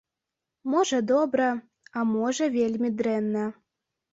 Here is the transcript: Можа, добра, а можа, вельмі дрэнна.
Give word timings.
Можа, 0.73 1.01
добра, 1.11 1.49
а 1.97 2.07
можа, 2.15 2.51
вельмі 2.57 2.89
дрэнна. 3.03 3.45